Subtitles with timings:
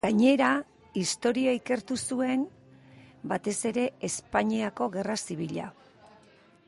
[0.05, 0.45] Gainera,
[1.01, 2.47] historia ikertu zuen,
[3.35, 5.69] batez ere Espainiako Gerra Zibila.